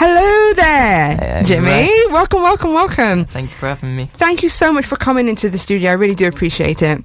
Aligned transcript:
Hello 0.00 0.54
there, 0.54 1.16
Hey, 1.16 1.42
Jimmi. 1.44 2.12
Welcome, 2.12 2.42
welcome, 2.42 2.72
welcome. 2.72 3.24
Thank 3.24 3.50
you 3.50 3.56
for 3.56 3.66
having 3.66 3.96
me. 3.96 4.04
Thank 4.12 4.44
you 4.44 4.48
so 4.48 4.72
much 4.72 4.86
for 4.86 4.94
coming 4.94 5.26
into 5.26 5.50
the 5.50 5.58
studio. 5.58 5.90
I 5.90 5.94
really 5.94 6.14
do 6.14 6.28
appreciate 6.28 6.82
it. 6.82 7.02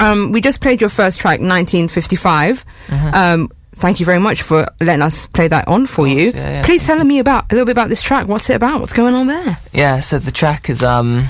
Um, 0.00 0.30
we 0.30 0.42
just 0.42 0.60
played 0.60 0.82
your 0.82 0.90
first 0.90 1.18
track, 1.18 1.40
1955. 1.40 2.62
Mm-hmm. 2.88 3.14
Um, 3.14 3.48
thank 3.76 4.00
you 4.00 4.06
very 4.06 4.18
much 4.18 4.42
for 4.42 4.68
letting 4.82 5.00
us 5.00 5.28
play 5.28 5.48
that 5.48 5.66
on 5.66 5.86
for 5.86 6.04
course, 6.04 6.10
you. 6.10 6.32
yeah, 6.34 6.50
yeah. 6.50 6.62
Please 6.62 6.84
tell 6.84 7.02
me 7.02 7.20
about 7.20 7.50
a 7.50 7.54
little 7.54 7.64
bit 7.64 7.72
about 7.72 7.88
this 7.88 8.02
track. 8.02 8.28
What's 8.28 8.50
it 8.50 8.54
about? 8.56 8.80
What's 8.80 8.92
going 8.92 9.14
on 9.14 9.26
there? 9.26 9.56
Yeah, 9.72 10.00
so 10.00 10.18
the 10.18 10.30
track 10.30 10.68
is 10.68 10.82
um 10.82 11.26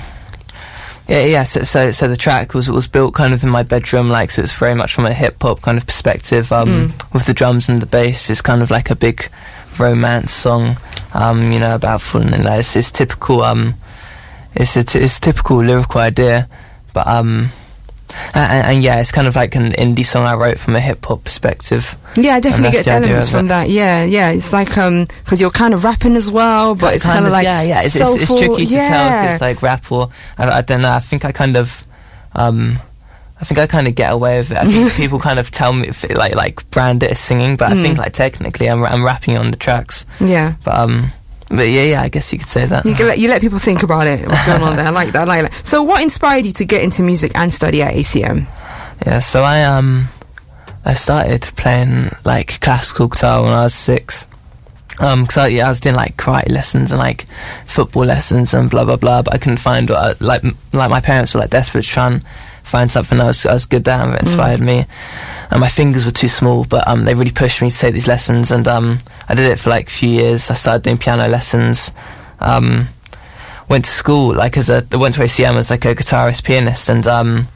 yeah, 1.07 1.25
yeah. 1.25 1.43
So, 1.43 1.63
so, 1.63 1.91
so 1.91 2.07
the 2.07 2.17
track 2.17 2.53
was 2.53 2.69
was 2.69 2.87
built 2.87 3.13
kind 3.13 3.33
of 3.33 3.43
in 3.43 3.49
my 3.49 3.63
bedroom, 3.63 4.09
like 4.09 4.31
so. 4.31 4.41
It's 4.41 4.57
very 4.57 4.75
much 4.75 4.93
from 4.93 5.05
a 5.05 5.13
hip 5.13 5.41
hop 5.41 5.61
kind 5.61 5.77
of 5.77 5.85
perspective, 5.85 6.51
um, 6.51 6.93
with 7.11 7.25
the 7.25 7.33
drums 7.33 7.67
and 7.69 7.81
the 7.81 7.85
bass. 7.85 8.29
It's 8.29 8.41
kind 8.41 8.61
of 8.61 8.71
like 8.71 8.89
a 8.89 8.95
big 8.95 9.29
romance 9.79 10.31
song, 10.31 10.77
um, 11.13 11.51
you 11.51 11.59
know, 11.59 11.75
about 11.75 12.01
falling 12.01 12.33
in 12.33 12.43
love. 12.43 12.59
It's, 12.59 12.75
it's 12.75 12.91
typical, 12.91 13.41
um, 13.43 13.75
it's 14.55 14.75
a 14.75 14.83
t- 14.83 14.99
it's 14.99 15.17
a 15.17 15.21
typical 15.21 15.63
lyrical 15.63 16.01
idea, 16.01 16.49
but 16.93 17.07
um, 17.07 17.51
and, 18.33 18.67
and 18.67 18.83
yeah, 18.83 18.99
it's 18.99 19.11
kind 19.11 19.27
of 19.27 19.35
like 19.35 19.55
an 19.55 19.71
indie 19.71 20.05
song 20.05 20.25
I 20.25 20.35
wrote 20.35 20.59
from 20.59 20.75
a 20.75 20.79
hip 20.79 21.05
hop 21.05 21.23
perspective. 21.23 21.95
Yeah, 22.15 22.35
I 22.35 22.39
definitely 22.41 22.71
get 22.71 22.87
elements 22.87 23.29
from 23.29 23.47
that. 23.47 23.69
Yeah, 23.69 24.03
yeah. 24.03 24.31
It's 24.31 24.51
like 24.51 24.77
um, 24.77 25.05
because 25.23 25.39
you're 25.39 25.49
kind 25.49 25.73
of 25.73 25.83
rapping 25.83 26.17
as 26.17 26.29
well, 26.29 26.75
but 26.75 26.95
it's 26.95 27.05
kind 27.05 27.25
of 27.25 27.31
like 27.31 27.45
yeah, 27.45 27.61
yeah. 27.61 27.83
It's, 27.83 27.95
it's, 27.95 28.15
it's 28.15 28.37
tricky 28.37 28.65
to 28.65 28.75
tell 28.75 29.25
if 29.25 29.31
it's 29.31 29.41
like 29.41 29.61
rap 29.61 29.89
or 29.91 30.09
I, 30.37 30.49
I 30.49 30.61
don't 30.61 30.81
know. 30.81 30.91
I 30.91 30.99
think 30.99 31.23
I 31.23 31.31
kind 31.31 31.55
of, 31.55 31.85
um, 32.33 32.79
I 33.41 33.43
think 33.43 33.57
I 33.59 33.65
kind 33.65 33.87
of 33.87 33.95
get 33.95 34.13
away 34.13 34.37
with 34.37 34.51
it. 34.51 34.57
I 34.57 34.65
think 34.67 34.93
people 35.03 35.19
kind 35.19 35.39
of 35.39 35.49
tell 35.49 35.73
me 35.73 35.87
it, 35.89 36.15
like 36.15 36.35
like 36.35 36.69
brand 36.69 37.01
it 37.01 37.09
as 37.11 37.19
singing, 37.19 37.55
but 37.57 37.71
I 37.71 37.75
think 37.75 37.95
Mm. 37.97 37.99
like 37.99 38.13
technically 38.13 38.69
I'm 38.69 38.83
I'm 38.85 39.03
rapping 39.03 39.35
on 39.37 39.49
the 39.51 39.57
tracks. 39.57 40.05
yeah. 40.19 40.53
But 40.63 40.75
um, 40.79 41.11
but 41.49 41.67
yeah, 41.67 41.83
yeah. 41.83 42.01
I 42.03 42.09
guess 42.09 42.31
you 42.31 42.39
could 42.39 42.47
say 42.49 42.65
that. 42.67 42.85
You, 42.85 42.93
let, 43.05 43.17
you 43.19 43.27
let 43.27 43.41
people 43.41 43.59
think 43.59 43.81
about 43.83 44.05
it. 44.07 44.25
What's 44.27 44.45
going 44.45 44.61
on 44.63 44.75
there? 44.77 44.85
I 44.85 44.89
like 44.91 45.11
that. 45.13 45.23
I 45.23 45.25
like 45.41 45.49
that. 45.51 45.65
So, 45.65 45.81
what 45.83 46.01
inspired 46.01 46.45
you 46.45 46.51
to 46.53 46.65
get 46.65 46.81
into 46.83 47.01
music 47.03 47.31
and 47.35 47.51
study 47.51 47.81
at 47.81 47.93
ACM? 47.95 48.45
Yeah, 49.05 49.19
so 49.19 49.43
I 49.43 49.63
um 49.63 50.07
I 50.85 50.93
started 50.93 51.41
playing 51.57 52.11
like 52.23 52.59
classical 52.61 53.07
guitar 53.07 53.43
when 53.43 53.53
I 53.53 53.63
was 53.63 53.73
six. 53.73 54.27
Um, 54.99 55.25
cause 55.25 55.37
I, 55.39 55.47
yeah, 55.47 55.65
I 55.65 55.69
was 55.69 55.79
doing 55.79 55.95
like 55.95 56.15
karate 56.15 56.51
lessons 56.51 56.91
and 56.91 56.99
like 56.99 57.25
football 57.65 58.05
lessons 58.05 58.53
and 58.53 58.69
blah 58.69 58.85
blah 58.85 58.97
blah, 58.97 59.23
but 59.23 59.33
I 59.33 59.39
couldn't 59.39 59.57
find 59.57 59.89
what 59.89 59.97
I, 60.21 60.23
like 60.23 60.43
m- 60.45 60.55
like 60.73 60.91
my 60.91 61.01
parents 61.01 61.33
were 61.33 61.39
like 61.39 61.49
desperate 61.49 61.85
to 61.85 61.89
try 61.89 62.07
and 62.07 62.23
find 62.71 62.91
something 62.91 63.19
I 63.19 63.27
was 63.27 63.45
I 63.45 63.53
was 63.53 63.65
good 63.65 63.87
at 63.87 64.01
and 64.01 64.13
that 64.13 64.21
inspired 64.21 64.61
me. 64.61 64.85
And 65.51 65.59
my 65.59 65.67
fingers 65.67 66.05
were 66.05 66.11
too 66.11 66.29
small, 66.29 66.63
but 66.63 66.87
um, 66.87 67.03
they 67.03 67.13
really 67.13 67.31
pushed 67.31 67.61
me 67.61 67.69
to 67.69 67.77
take 67.77 67.93
these 67.93 68.07
lessons, 68.07 68.51
and 68.51 68.67
um, 68.67 68.99
I 69.27 69.35
did 69.35 69.47
it 69.47 69.59
for 69.59 69.69
like 69.69 69.87
a 69.87 69.91
few 69.91 70.09
years. 70.09 70.49
I 70.49 70.53
started 70.53 70.83
doing 70.83 70.97
piano 70.97 71.27
lessons. 71.27 71.91
Um, 72.39 72.87
went 73.67 73.85
to 73.85 73.91
school 73.91 74.33
like 74.35 74.57
as 74.57 74.69
a 74.69 74.85
I 74.91 74.95
went 74.95 75.15
to 75.15 75.21
ACM 75.21 75.55
as 75.55 75.69
like 75.69 75.85
a 75.85 75.93
guitarist 75.93 76.43
pianist, 76.45 76.89
and 76.89 77.05
um, 77.05 77.47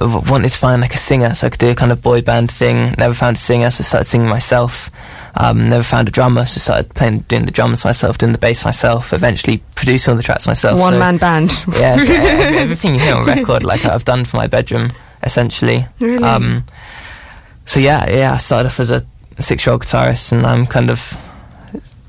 wanted 0.00 0.48
to 0.48 0.58
find 0.58 0.80
like 0.80 0.94
a 0.94 0.98
singer 0.98 1.34
so 1.34 1.46
I 1.46 1.50
could 1.50 1.60
do 1.60 1.70
a 1.70 1.74
kind 1.74 1.92
of 1.92 2.00
boy 2.00 2.22
band 2.22 2.50
thing. 2.50 2.94
Never 2.96 3.14
found 3.14 3.36
a 3.36 3.40
singer, 3.40 3.70
so 3.70 3.84
started 3.84 4.08
singing 4.08 4.28
myself. 4.28 4.90
Um, 5.34 5.68
never 5.70 5.82
found 5.84 6.08
a 6.08 6.10
drummer, 6.10 6.44
so 6.44 6.58
I 6.58 6.60
started 6.60 6.94
playing, 6.94 7.20
doing 7.20 7.44
the 7.46 7.52
drums 7.52 7.84
myself, 7.84 8.18
doing 8.18 8.32
the 8.32 8.38
bass 8.38 8.64
myself. 8.64 9.12
Eventually 9.12 9.62
producing 9.76 10.10
all 10.12 10.16
the 10.16 10.22
tracks 10.24 10.46
myself. 10.46 10.78
One 10.78 10.94
so, 10.94 10.98
man 10.98 11.16
band. 11.18 11.50
Yeah, 11.72 11.98
so 11.98 12.12
every- 12.14 12.58
everything 12.58 12.94
you 12.94 13.00
hear 13.00 13.14
on 13.14 13.26
record, 13.26 13.62
like 13.62 13.84
I've 13.84 14.04
done 14.04 14.24
for 14.24 14.36
my 14.38 14.46
bedroom, 14.48 14.92
essentially. 15.22 15.86
Really? 16.00 16.24
Um, 16.24 16.64
so 17.66 17.78
yeah, 17.80 18.10
yeah, 18.10 18.32
I 18.34 18.38
started 18.38 18.68
off 18.68 18.80
as 18.80 18.90
a 18.90 19.04
six-year-old 19.38 19.84
guitarist, 19.84 20.32
and 20.32 20.44
I'm 20.44 20.66
kind 20.66 20.90
of 20.90 21.16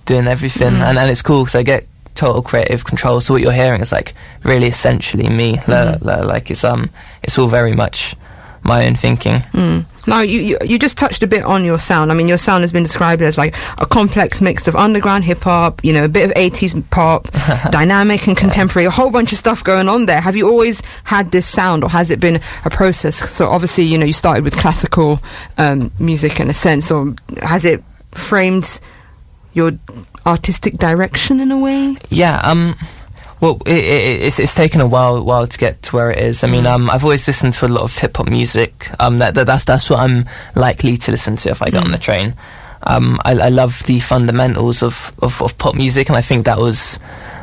doing 0.06 0.28
everything, 0.28 0.73
Mm. 0.73 0.81
and 0.89 0.97
and 0.97 1.11
it's 1.11 1.22
cool 1.22 1.44
because 1.44 1.56
I 1.56 1.63
get 1.63 1.85
total 2.16 2.41
creative 2.41 2.83
control. 2.83 3.22
So 3.22 3.33
what 3.35 3.41
you're 3.44 3.52
hearing 3.53 3.81
is 3.81 3.91
like 3.91 4.13
really 4.44 4.67
essentially 4.67 5.30
me. 5.30 5.58
Mhm. 5.58 6.02
li- 6.02 6.25
Like 6.25 6.50
it's 6.52 6.63
um, 6.63 6.89
it's 7.23 7.38
all 7.38 7.47
very 7.47 7.73
much 7.73 8.16
my 8.63 8.85
own 8.88 8.96
thinking. 8.96 9.41
Mm. 9.53 9.85
Now, 10.07 10.22
you, 10.22 10.39
you 10.39 10.57
you 10.63 10.79
just 10.79 10.97
touched 10.97 11.23
a 11.23 11.28
bit 11.28 11.44
on 11.44 11.66
your 11.66 11.78
sound. 11.78 12.12
I 12.12 12.16
mean, 12.16 12.28
your 12.28 12.38
sound 12.38 12.63
has 12.63 12.72
been 12.72 12.84
described 12.84 13.22
as 13.22 13.38
like 13.38 13.56
a 13.79 13.85
complex 13.85 14.41
mix 14.41 14.67
of 14.67 14.75
underground 14.75 15.23
hip 15.25 15.41
hop, 15.41 15.84
you 15.84 15.94
know, 15.94 16.06
a 16.06 16.09
bit 16.09 16.29
of 16.29 16.35
80s 16.35 16.89
pop, 16.89 17.31
dynamic 17.72 18.28
and 18.28 18.35
contemporary, 18.35 18.85
a 18.85 18.91
whole 18.91 19.11
bunch 19.11 19.31
of 19.31 19.38
stuff 19.38 19.63
going 19.63 19.88
on 19.90 20.06
there. 20.06 20.22
Have 20.22 20.35
you 20.35 20.47
always 20.47 20.81
had 21.03 21.31
this 21.31 21.45
sound, 21.45 21.84
or 21.84 21.90
has 21.90 22.11
it 22.11 22.19
been 22.19 22.41
a 22.66 22.69
process? 22.69 23.16
So, 23.16 23.47
obviously, 23.47 23.85
you 23.85 23.97
know, 23.97 24.06
you 24.06 24.13
started 24.13 24.44
with 24.44 24.56
classical 24.57 25.19
um, 25.57 25.91
music 26.00 26.40
in 26.40 26.50
a 26.50 26.53
sense, 26.53 26.91
or 26.91 27.13
has 27.41 27.66
it 27.66 27.84
framed 28.11 28.79
your 29.53 29.72
artistic 30.25 30.78
direction 30.78 31.40
in 31.40 31.51
a 31.51 31.57
way? 31.59 31.97
Yeah. 32.09 32.40
Um. 32.44 32.75
Well, 33.41 33.57
it, 33.66 33.74
it, 33.84 34.22
it's 34.22 34.40
it's 34.40 34.53
taken 34.56 34.81
a 34.81 34.88
while 34.88 35.24
while 35.25 35.47
to 35.47 35.57
get 35.57 35.81
to 35.84 35.96
where 35.96 36.12
it 36.12 36.19
is. 36.19 36.44
I 36.44 36.47
mean, 36.47 36.63
Mm. 36.66 36.72
um, 36.74 36.90
I've 36.91 37.03
always 37.03 37.25
listened 37.28 37.56
to 37.56 37.66
a 37.66 37.68
lot 37.68 37.81
of 37.84 37.97
hip 37.97 38.16
hop 38.18 38.28
music. 38.29 38.90
Um, 39.00 39.18
that, 39.18 39.34
that 39.34 39.47
that's 39.47 39.66
that's 39.66 39.90
what 39.90 40.00
I'm 40.00 40.25
likely 40.56 40.96
to 40.97 41.12
listen 41.12 41.35
to 41.38 41.50
if 41.50 41.62
I 41.63 41.72
get 41.72 41.84
on 41.84 41.90
Mm. 41.90 41.94
the 41.94 41.97
train. 41.97 42.35
Um, 42.84 43.19
I, 43.25 43.31
I 43.31 43.50
love 43.50 43.84
the 43.84 44.00
fundamentals 44.00 44.81
of, 44.84 45.12
of, 45.22 45.40
of 45.41 45.57
pop 45.57 45.75
music, 45.75 46.09
and 46.09 46.18
I 46.18 46.22
think 46.22 46.46
that 46.46 46.57
was 46.59 47.00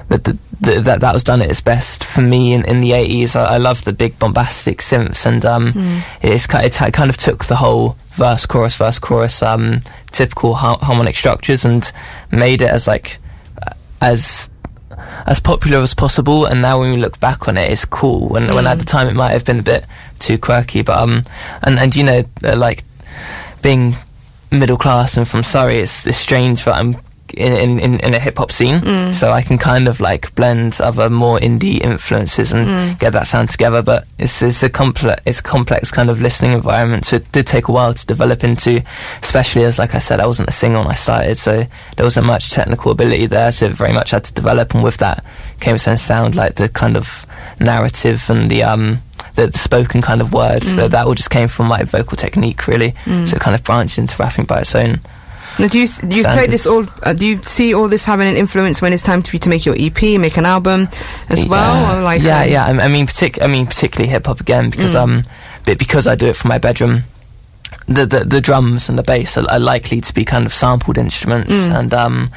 that 0.09 0.25
that 0.60 1.00
that 1.00 1.14
was 1.14 1.22
done 1.25 1.42
at 1.42 1.50
its 1.50 1.60
best 1.60 2.03
for 2.04 2.20
me 2.22 2.53
in, 2.54 2.65
in 2.65 2.80
the 2.80 2.92
eighties. 2.92 3.34
I, 3.36 3.54
I 3.54 3.59
love 3.59 3.84
the 3.84 3.92
big 3.92 4.19
bombastic 4.20 4.78
synths, 4.78 5.26
and 5.26 5.44
um, 5.44 5.72
Mm. 5.72 6.03
it's 6.22 6.47
it, 6.53 6.92
kind 6.92 7.10
of 7.10 7.16
took 7.16 7.44
the 7.47 7.56
whole 7.56 7.97
verse, 8.12 8.47
chorus, 8.47 8.76
verse, 8.76 8.98
chorus, 9.00 9.42
um, 9.42 9.82
typical 10.12 10.54
har- 10.54 10.78
harmonic 10.80 11.16
structures, 11.16 11.65
and 11.65 11.91
made 12.30 12.62
it 12.62 12.70
as 12.70 12.86
like 12.86 13.19
as 14.00 14.48
as 15.26 15.41
popular 15.41 15.78
as 15.78 15.94
possible. 15.94 16.47
And 16.47 16.62
now 16.62 16.81
when 16.81 16.91
we 16.92 16.97
look 16.97 17.19
back 17.20 17.48
on 17.48 17.56
it, 17.56 17.70
it's 17.70 17.84
cool. 17.84 18.28
When 18.28 18.54
when 18.54 18.64
Mm. 18.64 18.70
at 18.72 18.78
the 18.78 18.84
time 18.84 19.09
it 19.09 19.14
might 19.14 19.32
have 19.32 19.44
been 19.44 19.60
a 19.60 19.62
bit 19.62 19.84
too 20.19 20.38
quirky, 20.38 20.82
but 20.82 20.98
um, 20.98 21.25
and 21.62 21.78
and 21.78 21.94
you 21.97 22.04
know, 22.04 22.22
uh, 22.44 22.56
like 22.56 22.84
being 23.62 23.97
middle 24.50 24.78
class 24.78 25.16
and 25.16 25.28
from 25.28 25.42
Surrey, 25.44 25.78
it's, 25.81 26.06
it's 26.06 26.19
strange 26.19 26.64
that 26.64 26.75
I'm 26.76 26.97
in 27.34 27.78
in, 27.81 28.00
in 28.00 28.15
a 28.15 28.19
hip 28.19 28.39
hop 28.39 28.50
scene, 28.53 28.81
Mm. 28.81 29.15
so 29.15 29.31
I 29.33 29.43
can 29.43 29.59
kind 29.59 29.89
of 29.89 30.00
like 30.00 30.34
blend 30.34 30.81
other 30.81 31.09
more 31.11 31.39
indie 31.39 31.81
influences 31.83 32.53
and 32.53 32.66
Mm. 32.69 32.99
get 32.99 33.12
that 33.12 33.27
sound 33.27 33.50
together. 33.50 33.83
But 33.83 34.06
it's 34.19 34.43
it's 34.43 34.62
a 34.62 34.69
complex 34.71 35.22
it's 35.27 35.41
a 35.41 35.43
complex 35.43 35.91
kind 35.91 36.11
of 36.11 36.21
listening 36.21 36.53
environment, 36.53 37.06
so 37.06 37.16
it 37.16 37.31
did 37.33 37.47
take 37.47 37.69
a 37.69 37.72
while 37.72 37.94
to 37.94 38.06
develop 38.06 38.44
into. 38.44 38.83
Especially 39.22 39.65
as 39.65 39.78
like 39.78 39.94
I 39.94 39.99
said, 40.00 40.21
I 40.21 40.27
wasn't 40.27 40.49
a 40.49 40.53
singer 40.53 40.78
when 40.78 40.89
I 40.89 40.94
started, 40.94 41.37
so 41.37 41.66
there 41.97 42.05
wasn't 42.06 42.27
much 42.27 42.50
technical 42.50 42.91
ability 42.93 43.27
there. 43.27 43.53
So 43.53 43.66
it 43.66 43.72
very 43.72 43.93
much 43.93 44.10
had 44.10 44.25
to 44.25 44.33
develop, 44.33 44.75
and 44.75 44.83
with 44.83 44.97
that 44.99 45.25
came 45.60 45.75
a 45.75 45.78
certain 45.78 45.99
sound 45.99 46.34
like 46.34 46.55
the 46.56 46.69
kind 46.69 46.97
of 46.97 47.27
narrative 47.60 48.28
and 48.31 48.50
the 48.50 48.62
um. 48.62 49.00
The, 49.34 49.49
the 49.49 49.59
spoken 49.59 50.03
kind 50.03 50.21
of 50.21 50.33
words, 50.33 50.66
so 50.75 50.89
Mm. 50.89 50.91
that 50.91 51.06
all 51.06 51.15
just 51.15 51.31
came 51.31 51.47
from 51.49 51.66
my 51.66 51.83
vocal 51.84 52.16
technique, 52.16 52.66
really. 52.66 52.95
Mm. 53.05 53.28
So 53.28 53.37
it 53.37 53.41
kind 53.41 53.55
of 53.55 53.62
branched 53.62 53.97
into 53.99 54.16
rapping 54.21 54.45
by 54.47 54.60
its 54.60 54.75
own. 54.75 54.99
Now, 55.58 55.66
do 55.69 55.78
you 55.78 55.88
do 55.88 56.16
you 56.16 56.22
play 56.22 56.46
this 56.46 56.66
all? 56.66 56.84
Uh, 57.02 57.12
do 57.14 57.26
you 57.26 57.42
see 57.42 57.74
all 57.74 57.88
this 57.88 58.04
having 58.04 58.28
an 58.28 58.36
influence 58.36 58.80
when 58.80 58.92
it's 58.92 59.02
time 59.02 59.22
for 59.22 59.34
you 59.34 59.41
to 59.41 59.48
make 59.48 59.66
your 59.66 59.74
EP, 59.78 60.00
make 60.20 60.36
an 60.36 60.46
album, 60.46 60.88
as 61.28 61.44
well? 61.44 61.74
Yeah, 61.74 61.98
Or 61.98 62.02
like, 62.02 62.22
yeah, 62.22 62.42
um, 62.42 62.48
yeah. 62.50 62.66
I, 62.66 62.84
I 62.84 62.88
mean, 62.88 63.06
partic- 63.06 63.42
I 63.42 63.46
mean, 63.48 63.66
particularly 63.66 64.08
hip 64.10 64.26
hop 64.26 64.41
again 64.41 64.70
because 64.70 64.94
Mm. 64.94 65.00
um, 65.02 65.24
but 65.64 65.78
because 65.78 66.06
I 66.06 66.14
do 66.14 66.26
it 66.26 66.36
from 66.36 66.48
my 66.50 66.58
bedroom. 66.58 67.04
The, 67.86 68.04
the 68.04 68.20
the 68.24 68.41
drums 68.41 68.88
and 68.91 68.98
the 68.98 69.02
bass 69.02 69.38
are, 69.38 69.50
are 69.50 69.58
likely 69.58 70.00
to 70.02 70.12
be 70.14 70.24
kind 70.24 70.44
of 70.44 70.52
sampled 70.52 70.98
instruments, 70.98 71.52
Mm. 71.52 71.74
and 71.80 71.94
um, 71.94 72.30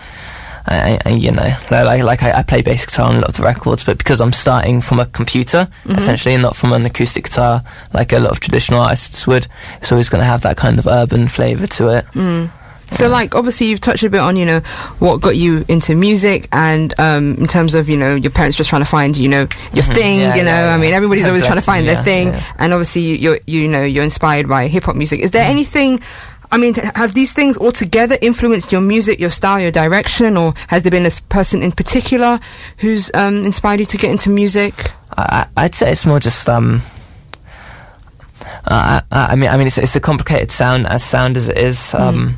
I, 0.66 0.98
I, 1.06 1.10
you 1.10 1.32
know, 1.32 1.54
like 1.70 2.04
like 2.04 2.24
I, 2.24 2.40
I 2.40 2.44
play 2.44 2.62
bass 2.62 2.86
guitar 2.86 3.10
on 3.10 3.16
a 3.18 3.20
lot 3.20 3.30
of 3.30 3.36
the 3.38 3.44
records, 3.44 3.84
but 3.84 3.98
because 3.98 4.22
I'm 4.22 4.32
starting 4.32 4.80
from 4.80 5.00
a 5.02 5.06
computer 5.08 5.68
Mhm. 5.86 5.98
essentially, 5.98 6.36
and 6.36 6.42
not 6.44 6.56
from 6.56 6.72
an 6.72 6.86
acoustic 6.86 7.26
guitar 7.26 7.64
like 7.94 8.14
a 8.14 8.20
lot 8.20 8.32
of 8.32 8.40
traditional 8.40 8.80
artists 8.82 9.28
would, 9.28 9.48
it's 9.82 9.92
always 9.92 10.08
going 10.10 10.22
to 10.22 10.26
have 10.26 10.42
that 10.44 10.56
kind 10.56 10.80
of 10.80 10.88
urban 10.88 11.28
flavour 11.28 11.68
to 11.68 11.90
it. 11.90 12.06
Mm. 12.14 12.50
So, 12.92 13.08
like, 13.08 13.36
obviously, 13.36 13.68
you've 13.68 13.80
touched 13.82 14.04
a 14.04 14.10
bit 14.10 14.20
on, 14.20 14.36
you 14.36 14.46
know, 14.46 14.60
what 15.00 15.22
got 15.22 15.38
you 15.38 15.64
into 15.68 15.96
music, 15.96 16.48
and 16.52 16.94
um, 17.00 17.36
in 17.36 17.48
terms 17.48 17.74
of, 17.74 17.88
you 17.90 17.98
know, 17.98 18.16
your 18.16 18.32
parents 18.32 18.58
just 18.58 18.70
trying 18.70 18.82
to 18.84 18.90
find, 18.90 19.16
you 19.16 19.30
know, 19.30 19.48
your 19.74 19.84
Mhm. 19.86 19.94
thing. 19.94 20.20
Yeah, 20.20 20.36
you 20.36 20.44
know, 20.44 20.66
yeah, 20.68 20.74
I 20.74 20.78
mean, 20.78 20.90
yeah. 20.92 20.98
everybody's 20.98 21.26
always 21.28 21.46
trying 21.46 21.58
to 21.58 21.64
find 21.64 21.88
their 21.88 22.04
thing, 22.04 22.28
yeah. 22.30 22.44
and 22.60 22.74
obviously, 22.74 23.02
you, 23.04 23.16
you're, 23.16 23.40
you 23.48 23.68
know, 23.68 23.84
you're 23.84 24.04
inspired 24.04 24.48
by 24.48 24.68
hip 24.68 24.84
hop 24.84 24.96
music. 24.96 25.22
Is 25.22 25.32
there 25.32 25.46
Mm. 25.46 25.50
anything? 25.52 26.02
I 26.54 26.58
mean, 26.58 26.74
have 26.96 27.14
these 27.14 27.32
things 27.32 27.58
altogether 27.58 28.18
influenced 28.22 28.74
your 28.74 28.82
music, 28.82 29.22
your 29.22 29.30
style, 29.30 29.62
your 29.62 29.72
direction, 29.72 30.36
or 30.36 30.54
has 30.68 30.84
there 30.84 30.92
been 30.92 31.06
a 31.06 31.12
person 31.30 31.64
in 31.64 31.72
particular 31.72 32.42
who's 32.80 33.10
um, 33.14 33.46
inspired 33.46 33.80
you 33.80 33.86
to 33.86 33.98
get 33.98 34.12
into 34.12 34.30
music? 34.30 34.92
I, 35.18 35.46
I'd 35.56 35.76
say 35.76 35.92
it's 35.92 36.06
more 36.06 36.20
just 36.20 36.50
um. 36.50 36.82
Uh, 38.66 39.02
I, 39.12 39.28
I 39.32 39.36
mean, 39.36 39.50
I 39.50 39.56
mean, 39.58 39.68
it's, 39.68 39.78
it's 39.78 39.96
a 39.96 40.00
complicated 40.02 40.52
sound 40.52 40.88
as 40.88 41.04
sound 41.04 41.38
as 41.38 41.48
it 41.48 41.58
is. 41.58 41.94
Um, 41.94 42.38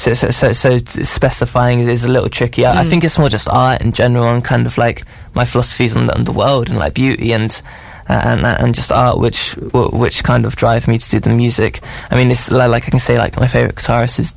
so, 0.00 0.14
so, 0.14 0.30
so, 0.30 0.52
so 0.52 0.78
specifying 1.04 1.80
is, 1.80 1.88
is 1.88 2.04
a 2.04 2.08
little 2.10 2.28
tricky. 2.30 2.64
I, 2.64 2.80
I 2.80 2.84
Mm. 2.84 2.88
think 2.88 3.04
it's 3.04 3.18
more 3.18 3.28
just 3.28 3.48
art 3.48 3.82
in 3.82 3.92
general 3.92 4.32
and 4.32 4.42
kind 4.42 4.66
of 4.66 4.78
like 4.78 5.02
my 5.34 5.44
philosophies 5.44 5.96
on 5.96 6.06
the, 6.06 6.14
on 6.16 6.24
the 6.24 6.32
world 6.32 6.70
and 6.70 6.78
like 6.78 6.94
beauty 6.94 7.32
and 7.32 7.60
uh, 8.08 8.22
and 8.24 8.44
and 8.46 8.74
just 8.74 8.90
art, 8.90 9.18
which 9.18 9.54
which 10.02 10.24
kind 10.24 10.44
of 10.46 10.56
drive 10.56 10.88
me 10.88 10.98
to 10.98 11.10
do 11.10 11.20
the 11.20 11.30
music. 11.30 11.80
I 12.10 12.16
mean, 12.16 12.28
li- 12.28 12.66
like 12.66 12.86
I 12.88 12.90
can 12.90 12.98
say 12.98 13.18
like 13.18 13.36
my 13.38 13.46
favorite 13.46 13.76
guitarist 13.76 14.18
is 14.18 14.34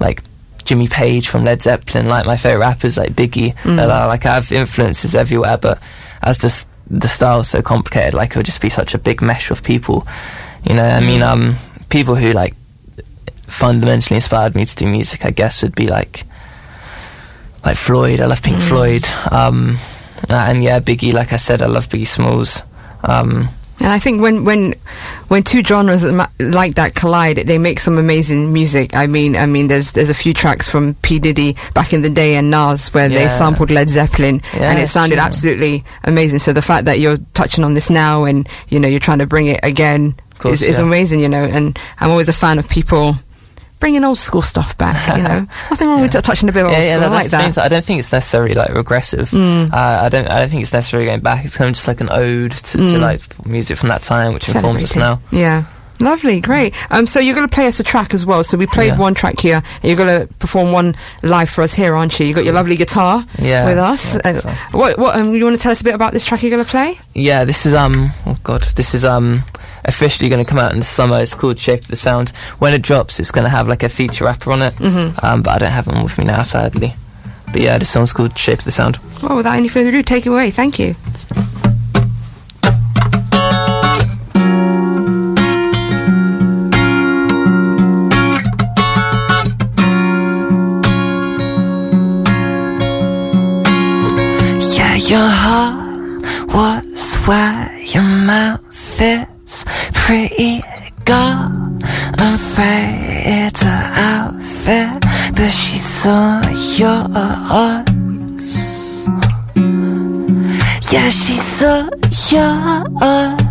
like 0.00 0.22
Jimmy 0.64 0.88
Page 0.88 1.28
from 1.28 1.44
Led 1.44 1.62
Zeppelin, 1.62 2.08
like 2.08 2.26
my 2.26 2.36
favorite 2.36 2.60
rappers 2.66 2.96
like 2.96 3.12
Biggie. 3.12 3.54
Mm. 3.62 3.78
Uh, 3.78 4.08
like 4.08 4.26
I 4.26 4.34
have 4.34 4.50
influences 4.50 5.14
everywhere, 5.14 5.56
but 5.58 5.78
as 6.22 6.38
the 6.38 6.66
the 6.90 7.06
style's 7.08 7.48
so 7.50 7.62
complicated, 7.62 8.14
like 8.14 8.30
it 8.30 8.36
would 8.38 8.46
just 8.46 8.60
be 8.62 8.70
such 8.70 8.94
a 8.94 8.98
big 8.98 9.20
mesh 9.22 9.50
of 9.52 9.62
people. 9.62 10.04
You 10.64 10.74
know, 10.74 10.88
I 10.88 11.00
mean, 11.00 11.20
Mm. 11.20 11.26
um, 11.32 11.56
people 11.90 12.16
who 12.16 12.32
like 12.32 12.54
fundamentally 13.46 14.16
inspired 14.16 14.54
me 14.54 14.64
to 14.64 14.76
do 14.76 14.86
music, 14.86 15.24
I 15.24 15.30
guess, 15.30 15.62
would 15.62 15.74
be 15.74 15.86
like 15.86 16.24
like 17.64 17.76
Floyd. 17.76 18.20
I 18.20 18.26
love 18.26 18.42
Pink 18.42 18.58
Mm. 18.58 18.68
Floyd. 18.68 19.04
Um, 19.32 19.78
uh, 20.30 20.34
and 20.34 20.62
yeah, 20.62 20.80
Biggie. 20.80 21.12
Like 21.12 21.32
I 21.32 21.36
said, 21.36 21.62
I 21.62 21.66
love 21.66 21.88
Biggie 21.88 22.06
Smalls. 22.06 22.62
Um, 23.02 23.48
And 23.78 23.92
I 23.92 23.98
think 23.98 24.22
when 24.22 24.44
when 24.44 24.74
when 25.28 25.42
two 25.42 25.62
genres 25.62 26.02
like 26.38 26.76
that 26.76 26.94
collide, 26.94 27.36
they 27.46 27.58
make 27.58 27.78
some 27.78 27.98
amazing 27.98 28.50
music. 28.52 28.94
I 28.94 29.06
mean, 29.06 29.36
I 29.36 29.44
mean, 29.46 29.66
there's 29.66 29.92
there's 29.92 30.08
a 30.10 30.14
few 30.14 30.32
tracks 30.32 30.68
from 30.70 30.94
P 31.02 31.18
Diddy 31.18 31.56
back 31.74 31.92
in 31.92 32.00
the 32.02 32.08
day 32.08 32.36
and 32.36 32.50
Nas 32.50 32.88
where 32.94 33.08
they 33.10 33.28
sampled 33.28 33.70
Led 33.70 33.90
Zeppelin, 33.90 34.40
Yeah, 34.54 34.70
and 34.70 34.78
it 34.78 34.88
sounded 34.88 35.16
true. 35.16 35.24
absolutely 35.24 35.84
amazing. 36.04 36.38
So 36.38 36.52
the 36.54 36.62
fact 36.62 36.86
that 36.86 37.00
you're 37.00 37.18
touching 37.34 37.64
on 37.64 37.74
this 37.74 37.90
now 37.90 38.24
and 38.24 38.48
you 38.70 38.80
know 38.80 38.88
you're 38.88 38.98
trying 39.00 39.18
to 39.20 39.26
bring 39.26 39.46
it 39.48 39.60
again 39.62 40.14
course, 40.38 40.62
is, 40.62 40.68
is 40.68 40.78
yeah. 40.78 40.84
amazing. 40.86 41.20
You 41.20 41.28
know, 41.28 41.44
and 41.44 41.78
I'm 42.00 42.10
always 42.10 42.30
a 42.30 42.32
fan 42.32 42.58
of 42.58 42.66
people 42.70 43.14
bringing 43.78 44.04
old 44.04 44.18
school 44.18 44.42
stuff 44.42 44.76
back. 44.78 45.16
You 45.16 45.22
know, 45.22 45.40
nothing 45.70 45.88
wrong 45.88 46.00
with 46.00 46.12
touching 46.22 46.48
a 46.48 46.52
bit 46.52 46.60
of 46.64 46.66
old 46.70 46.76
yeah, 46.78 46.84
yeah, 46.84 46.96
school. 46.98 47.10
like 47.10 47.22
thing. 47.30 47.40
that. 47.40 47.54
So 47.54 47.62
I 47.62 47.68
don't 47.68 47.84
think 47.84 48.00
it's 48.00 48.12
necessarily 48.12 48.54
like 48.54 48.72
regressive. 48.74 49.30
Mm. 49.30 49.72
Uh, 49.72 49.76
I 49.76 50.08
don't. 50.08 50.26
I 50.28 50.40
don't 50.40 50.48
think 50.48 50.62
it's 50.62 50.72
necessarily 50.72 51.06
going 51.06 51.20
back. 51.20 51.44
It's 51.44 51.56
kind 51.56 51.68
of 51.68 51.74
just 51.74 51.88
like 51.88 52.00
an 52.00 52.08
ode 52.10 52.52
to, 52.52 52.78
to 52.78 52.82
Mm. 52.84 53.00
like 53.00 53.46
music 53.46 53.78
from 53.78 53.88
that 53.90 54.02
time, 54.02 54.32
which 54.32 54.48
informs 54.48 54.82
us 54.82 54.96
now. 54.96 55.20
Yeah. 55.30 55.64
Lovely, 55.98 56.40
great. 56.42 56.74
Um, 56.90 57.06
so 57.06 57.20
you're 57.20 57.34
going 57.34 57.48
to 57.48 57.54
play 57.54 57.66
us 57.66 57.80
a 57.80 57.82
track 57.82 58.12
as 58.12 58.26
well. 58.26 58.44
So 58.44 58.58
we 58.58 58.66
played 58.66 58.88
Yeah. 58.88 58.98
one 58.98 59.14
track 59.14 59.40
here, 59.40 59.62
and 59.76 59.84
you're 59.84 59.96
going 59.96 60.26
to 60.28 60.34
perform 60.34 60.70
one 60.70 60.94
live 61.22 61.48
for 61.48 61.62
us 61.62 61.72
here, 61.72 61.94
aren't 61.94 62.20
you? 62.20 62.26
You 62.26 62.34
got 62.34 62.44
your 62.44 62.52
lovely 62.52 62.76
guitar 62.76 63.24
Yeah. 63.38 63.64
with 63.64 63.78
us. 63.78 64.14
Uh, 64.16 64.42
uh, 64.44 64.54
what? 64.72 64.98
What? 64.98 65.16
Um, 65.16 65.34
you 65.34 65.42
want 65.44 65.56
to 65.56 65.62
tell 65.62 65.72
us 65.72 65.80
a 65.80 65.84
bit 65.84 65.94
about 65.94 66.12
this 66.12 66.26
track 66.26 66.42
you're 66.42 66.50
going 66.50 66.62
to 66.62 66.70
play? 66.70 66.98
yeah, 67.14 67.44
this 67.46 67.64
is 67.64 67.72
um. 67.72 68.10
Oh 68.26 68.36
God, 68.44 68.62
this 68.76 68.92
is 68.94 69.06
um. 69.06 69.42
Officially 69.86 70.28
going 70.28 70.44
to 70.44 70.48
come 70.48 70.58
out 70.58 70.72
in 70.72 70.80
the 70.80 70.84
summer. 70.84 71.20
It's 71.20 71.34
called 71.34 71.58
Shape 71.58 71.80
of 71.80 71.86
the 71.88 71.96
Sound. 71.96 72.30
When 72.58 72.74
it 72.74 72.82
drops, 72.82 73.18
it's 73.20 73.30
going 73.30 73.44
to 73.44 73.50
have 73.50 73.68
like 73.68 73.82
a 73.82 73.88
feature 73.88 74.24
rapper 74.24 74.50
on 74.52 74.60
it. 74.62 74.74
Mm-hmm. 74.74 75.24
Um, 75.24 75.42
but 75.42 75.50
I 75.52 75.58
don't 75.58 75.70
have 75.70 75.86
one 75.86 76.02
with 76.02 76.18
me 76.18 76.24
now, 76.24 76.42
sadly. 76.42 76.94
But 77.52 77.62
yeah, 77.62 77.78
the 77.78 77.86
song's 77.86 78.12
called 78.12 78.36
Shape 78.36 78.58
of 78.58 78.64
the 78.64 78.72
Sound. 78.72 78.98
Well, 79.22 79.36
without 79.36 79.56
any 79.56 79.68
further 79.68 79.90
ado, 79.90 80.02
take 80.02 80.26
it 80.26 80.30
away. 80.30 80.50
Thank 80.50 80.78
you. 80.78 80.96
Yeah, 94.76 94.96
your 94.96 95.28
heart 95.28 96.22
was 96.52 97.14
where 97.26 97.78
your 97.84 98.02
mouth 98.02 99.00
is. 99.00 99.35
Pretty 99.92 100.60
girl, 101.04 101.78
afraid 102.18 103.54
to 103.54 103.68
outfit, 103.68 105.00
but 105.36 105.50
she 105.50 105.78
saw 105.78 106.40
yours. 106.76 107.86
Yeah, 110.92 111.10
she 111.10 111.36
saw 111.36 111.88
yours. 112.32 113.42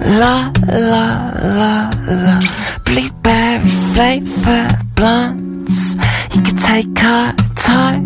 La 0.00 0.50
la 0.68 1.32
la 1.58 1.90
la, 2.08 2.40
blueberry 2.84 3.68
flavor 3.92 4.68
blunts. 4.94 5.96
You 6.34 6.42
could 6.42 6.58
take 6.62 6.98
her 6.98 7.34
talk 7.56 8.00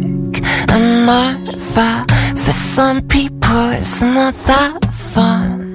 and 0.75 1.09
over. 1.09 2.05
For 2.45 2.53
some 2.53 3.03
people, 3.09 3.71
it's 3.71 4.03
not 4.03 4.35
that 4.47 4.85
fun. 4.93 5.66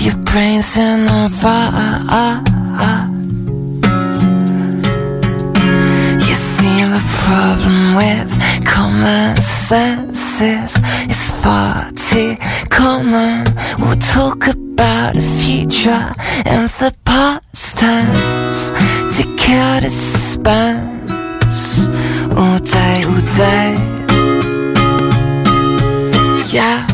Your 0.00 0.16
brains 0.18 0.76
in 0.78 1.08
a 1.10 1.28
rut? 1.42 2.48
You 6.26 6.34
see 6.34 6.84
the 6.84 7.02
problem 7.24 7.96
with 7.96 8.64
common 8.64 9.36
sense 9.42 10.40
is 10.40 10.78
it's 11.10 11.30
far 11.42 11.90
too 11.92 12.36
common. 12.70 13.44
We'll 13.80 13.96
talk 13.96 14.46
about 14.46 15.14
the 15.14 15.22
future 15.42 16.14
and 16.46 16.68
the 16.70 16.94
past 17.04 17.76
tense 17.76 18.70
to 19.16 19.22
kill 19.36 19.80
the 19.80 19.90
suspense 19.90 21.10
all 22.38 22.58
day, 22.60 23.02
all 23.02 23.20
day. 23.36 23.74
Yeah, 26.52 26.86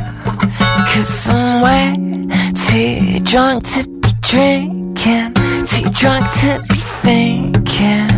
cause 0.89 1.29
I'm 1.29 1.61
way 1.61 2.14
too 2.53 3.21
drunk 3.21 3.65
to 3.65 3.89
be 3.89 4.09
drinking, 4.21 5.35
too 5.67 5.91
drunk 5.91 6.25
to 6.41 6.65
be 6.69 6.77
thinking. 6.77 8.11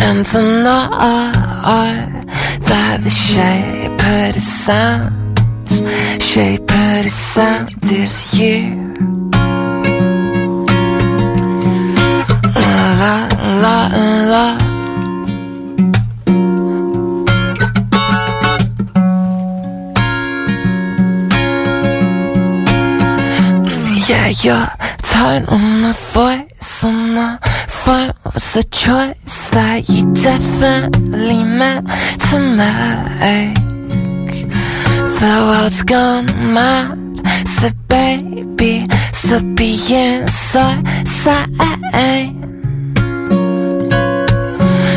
And 0.00 0.26
I 0.26 0.40
know 0.64 0.90
that 2.68 3.00
the 3.02 3.10
shape 3.10 3.92
of 3.92 4.34
the 4.34 4.40
sound, 4.40 5.38
shape 6.22 6.60
of 6.62 7.04
the 7.04 7.10
sound 7.10 7.70
is 7.84 8.38
you. 8.38 8.90
La 12.54 13.28
la 13.62 13.88
la. 14.32 14.69
Your 24.30 24.66
tone 25.02 25.44
on 25.46 25.82
the 25.82 25.92
voice 26.12 26.84
on 26.84 27.14
the 27.14 27.38
phone 27.68 28.12
was 28.24 28.56
a 28.56 28.62
choice 28.62 29.50
that 29.50 29.88
you 29.88 30.12
definitely 30.14 31.42
meant 31.42 31.88
to 32.30 32.38
make. 32.38 33.56
The 35.20 35.34
world's 35.48 35.82
gone 35.82 36.26
mad, 36.54 36.96
so 37.46 37.70
baby, 37.88 38.86
so 39.12 39.38
sane. 41.04 42.40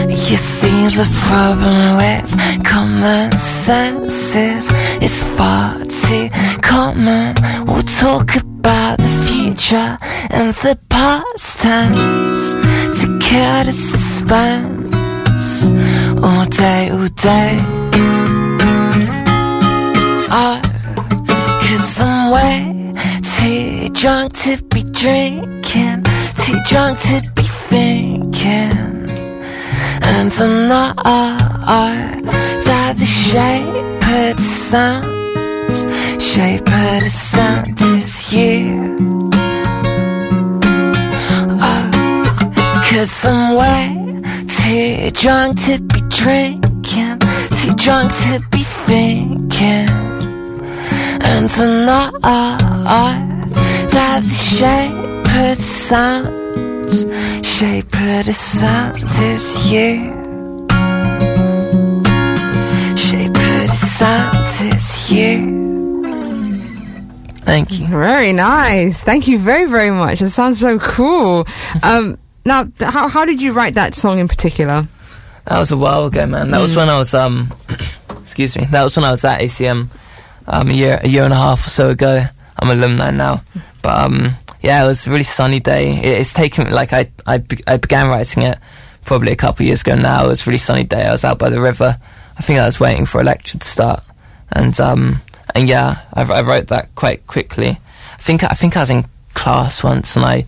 You 0.09 0.37
see 0.37 0.87
the 0.97 1.07
problem 1.27 1.97
with 1.97 2.63
common 2.63 3.31
sense 3.39 4.35
is 4.35 4.69
it's 5.01 5.23
far 5.35 5.83
too 5.85 6.29
common. 6.61 7.35
We'll 7.65 7.83
talk 7.83 8.35
about 8.35 8.97
the 8.97 9.12
and 9.53 10.51
the 10.51 10.77
past 10.89 11.59
tense 11.61 12.53
to 12.99 13.19
kill 13.19 13.63
the 13.63 13.71
suspense 13.71 14.95
all 16.23 16.45
day, 16.45 16.89
all 16.89 17.07
day. 17.09 17.57
Oh, 20.31 20.59
cause 21.61 22.01
I'm 22.01 22.31
way 22.31 22.93
too 23.21 23.89
drunk 23.89 24.33
to 24.41 24.57
be 24.73 24.81
drinking, 24.83 26.03
too 26.43 26.59
drunk 26.67 26.99
to 27.01 27.21
be 27.35 27.43
thinking. 27.43 29.09
And 30.01 30.33
I 30.33 30.47
know 30.67 30.93
uh, 30.97 31.37
uh, 31.67 32.21
that 32.65 32.95
the 32.97 33.05
shape 33.05 34.07
of 34.17 34.35
the 34.35 34.41
sound, 34.41 36.21
shape 36.21 36.61
of 36.61 37.03
the 37.03 37.09
sound 37.09 37.79
is 37.81 38.33
you. 38.33 39.12
Cause 42.93 43.25
I'm 43.25 43.55
way 43.55 44.21
too 44.47 45.09
drunk 45.19 45.59
to 45.65 45.79
be 45.81 45.99
drinking, 46.09 47.19
too 47.57 47.73
drunk 47.75 48.11
to 48.25 48.39
be 48.51 48.63
thinking. 48.63 49.89
And 51.25 51.49
I 51.51 51.67
know 51.85 52.11
that 53.89 54.21
the 54.23 54.29
shape 54.29 54.93
of 55.25 55.57
the 55.57 55.63
sound 55.63 57.45
shape 57.45 57.95
of 57.95 58.25
the 58.27 58.33
sound 58.33 59.03
is 59.31 59.71
you. 59.71 60.13
Shape 62.95 63.29
of 63.29 63.67
the 63.71 63.75
sound 63.75 64.73
is 64.75 65.11
you. 65.11 65.63
Thank 67.41 67.79
you. 67.79 67.87
Very 67.87 68.33
nice. 68.33 69.03
Thank 69.03 69.27
you 69.27 69.39
very, 69.39 69.65
very 69.65 69.91
much. 69.91 70.21
It 70.21 70.29
sounds 70.29 70.59
so 70.59 70.79
cool. 70.79 71.45
Um, 71.81 72.17
now, 72.45 72.63
th- 72.63 72.91
how 72.91 73.07
how 73.07 73.25
did 73.25 73.41
you 73.41 73.51
write 73.53 73.75
that 73.75 73.95
song 73.95 74.19
in 74.19 74.27
particular? 74.27 74.87
That 75.45 75.59
was 75.59 75.71
a 75.71 75.77
while 75.77 76.05
ago, 76.05 76.25
man. 76.25 76.51
That 76.51 76.61
was 76.61 76.75
when 76.75 76.89
I 76.89 76.97
was 76.97 77.13
um, 77.13 77.53
excuse 78.21 78.57
me. 78.57 78.65
That 78.65 78.83
was 78.83 78.95
when 78.95 79.03
I 79.05 79.11
was 79.11 79.25
at 79.25 79.41
ACM, 79.41 79.89
um, 80.47 80.69
a 80.69 80.73
year 80.73 80.99
a 81.01 81.07
year 81.07 81.23
and 81.23 81.33
a 81.33 81.37
half 81.37 81.65
or 81.67 81.69
so 81.69 81.89
ago. 81.89 82.23
I'm 82.59 82.69
an 82.69 82.77
alumni 82.79 83.11
now, 83.11 83.41
but 83.81 83.97
um, 83.97 84.33
yeah, 84.61 84.83
it 84.83 84.87
was 84.87 85.05
a 85.07 85.11
really 85.11 85.23
sunny 85.23 85.59
day. 85.59 85.97
It, 85.97 86.19
it's 86.21 86.33
taken 86.33 86.71
like 86.71 86.93
I 86.93 87.11
I, 87.25 87.39
be- 87.39 87.63
I 87.67 87.77
began 87.77 88.07
writing 88.07 88.43
it 88.43 88.57
probably 89.05 89.31
a 89.33 89.35
couple 89.35 89.63
of 89.63 89.67
years 89.67 89.81
ago 89.81 89.95
now. 89.95 90.25
It 90.25 90.29
was 90.29 90.43
a 90.43 90.45
really 90.49 90.57
sunny 90.59 90.85
day. 90.85 91.05
I 91.05 91.11
was 91.11 91.25
out 91.25 91.39
by 91.39 91.49
the 91.49 91.59
river. 91.59 91.97
I 92.37 92.41
think 92.41 92.59
I 92.59 92.65
was 92.65 92.79
waiting 92.79 93.05
for 93.05 93.19
a 93.19 93.23
lecture 93.23 93.57
to 93.59 93.67
start, 93.67 94.03
and 94.51 94.79
um 94.79 95.21
and 95.53 95.67
yeah, 95.67 96.01
I, 96.13 96.23
I 96.23 96.41
wrote 96.41 96.67
that 96.67 96.95
quite 96.95 97.27
quickly. 97.27 97.69
I 98.13 98.17
think 98.21 98.43
I 98.43 98.53
think 98.55 98.77
I 98.77 98.81
was 98.81 98.89
in 98.89 99.05
class 99.33 99.83
once, 99.83 100.15
and 100.15 100.23
I 100.23 100.45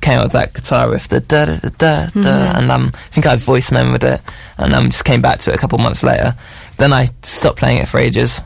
came 0.00 0.18
up 0.18 0.24
with 0.26 0.32
that 0.32 0.54
guitar 0.54 0.90
riff, 0.90 1.08
the 1.08 1.20
da 1.20 1.46
da 1.46 1.56
da 1.56 1.68
da 1.78 2.06
da, 2.20 2.58
and 2.58 2.70
um, 2.70 2.90
I 2.94 2.98
think 3.08 3.26
I 3.26 3.36
voice 3.36 3.70
memoed 3.70 4.04
it, 4.04 4.20
and 4.58 4.74
um, 4.74 4.90
just 4.90 5.04
came 5.04 5.22
back 5.22 5.38
to 5.40 5.50
it 5.50 5.54
a 5.54 5.58
couple 5.58 5.78
months 5.78 6.02
later. 6.02 6.34
Then 6.78 6.92
I 6.92 7.06
stopped 7.22 7.58
playing 7.58 7.78
it 7.78 7.88
for 7.88 7.98
ages. 7.98 8.40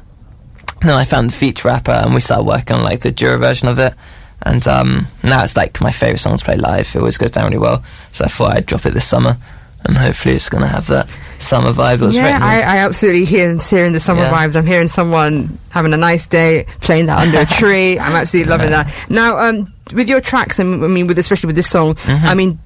then 0.81 0.91
I 0.91 1.05
found 1.05 1.31
the 1.31 1.35
feature 1.35 1.69
rapper, 1.69 1.93
and 1.93 2.15
we 2.15 2.21
started 2.21 2.45
working 2.45 2.77
on 2.77 2.83
like 2.83 3.01
the 3.01 3.11
Dura 3.11 3.39
version 3.39 3.69
of 3.69 3.79
it. 3.79 3.95
And 4.43 4.67
um, 4.69 5.07
now 5.23 5.43
it's 5.43 5.57
like 5.57 5.81
my 5.81 5.91
favorite 5.93 6.19
song 6.19 6.37
to 6.37 6.45
play 6.45 6.57
live. 6.57 6.95
It 6.95 6.99
always 6.99 7.17
goes 7.17 7.31
down 7.31 7.47
really 7.47 7.59
well. 7.59 7.83
So 8.13 8.27
I 8.27 8.29
thought 8.29 8.57
I'd 8.57 8.67
drop 8.67 8.85
it 8.85 8.93
this 8.93 9.07
summer, 9.07 9.37
and 9.85 9.97
hopefully 9.97 10.35
it's 10.35 10.49
gonna 10.51 10.67
have 10.67 10.87
that 10.89 11.09
summer 11.39 11.73
vibe. 11.73 12.01
Was 12.01 12.15
Yeah, 12.17 12.39
I, 12.43 12.61
I 12.61 12.77
absolutely 12.79 13.25
hear 13.25 13.57
hearing 13.59 13.93
the 13.93 14.01
summer 14.01 14.23
Yeah. 14.23 14.33
vibes. 14.33 14.57
I'm 14.57 14.67
hearing 14.67 14.89
someone 14.89 15.59
having 15.71 15.93
a 15.95 15.97
nice 15.97 16.27
day, 16.27 16.67
playing 16.81 17.07
that 17.07 17.21
under 17.21 17.41
a 17.41 17.47
tree. 17.61 17.99
I'm 17.99 18.15
absolutely 18.17 18.51
loving 18.51 18.71
that. 18.71 18.93
Now, 19.09 19.39
um, 19.39 19.67
with 19.93 20.09
your 20.09 20.21
tracks, 20.21 20.59
and 20.59 20.85
I 20.85 20.89
mean, 20.89 21.07
with 21.07 21.19
especially 21.19 21.49
with 21.49 21.57
this 21.57 21.71
song, 21.71 21.95
Mm-hmm. 21.95 22.27
I 22.27 22.35
mean, 22.35 22.59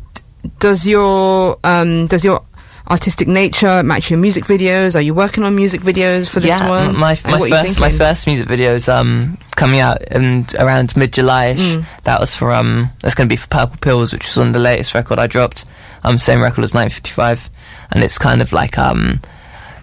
does 0.58 0.86
your 0.86 1.58
um, 1.64 2.06
does 2.06 2.24
your 2.24 2.42
artistic 2.88 3.28
nature 3.28 3.82
match 3.82 4.10
your 4.10 4.18
music 4.18 4.44
videos? 4.44 4.96
Are 4.96 5.00
you 5.00 5.14
working 5.14 5.44
on 5.44 5.54
music 5.54 5.80
videos 5.80 6.32
for 6.32 6.40
this 6.40 6.58
yeah, 6.58 6.68
one? 6.68 6.98
my 6.98 7.18
my 7.24 7.38
you 7.38 7.48
first 7.48 7.80
my 7.80 7.90
first 7.90 8.26
music 8.26 8.46
video 8.46 8.74
is 8.74 8.88
um 8.88 9.36
coming 9.56 9.80
out 9.80 10.02
in 10.10 10.46
around 10.58 10.96
mid 10.96 11.12
July. 11.12 11.54
Mm. 11.54 11.84
That 12.04 12.20
was 12.20 12.34
for 12.34 12.52
um 12.52 12.90
that's 13.00 13.14
going 13.14 13.28
to 13.28 13.32
be 13.32 13.36
for 13.36 13.48
Purple 13.48 13.78
Pills, 13.80 14.12
which 14.12 14.24
was 14.24 14.38
on 14.38 14.52
the 14.52 14.58
latest 14.58 14.94
record 14.94 15.18
I 15.18 15.26
dropped. 15.26 15.64
Um, 16.04 16.16
same 16.16 16.40
record 16.40 16.62
as 16.62 16.74
955, 16.74 17.50
and 17.90 18.04
it's 18.04 18.18
kind 18.18 18.40
of 18.42 18.52
like 18.52 18.78
um. 18.78 19.20